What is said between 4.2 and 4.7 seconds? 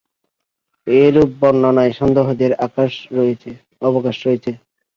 রয়েছে।